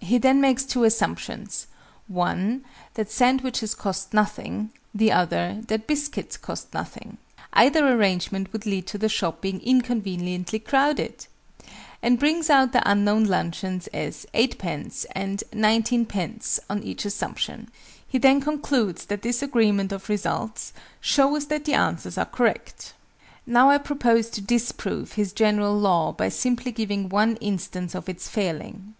[0.00, 1.66] He then makes two assumptions
[2.06, 7.16] one, that sandwiches cost nothing; the other, that biscuits cost nothing,
[7.54, 11.26] (either arrangement would lead to the shop being inconveniently crowded!)
[12.02, 17.70] and brings out the unknown luncheons as 8_d._ and 19_d._, on each assumption.
[18.06, 22.92] He then concludes that this agreement of results "shows that the answers are correct."
[23.46, 28.28] Now I propose to disprove his general law by simply giving one instance of its
[28.28, 28.96] failing.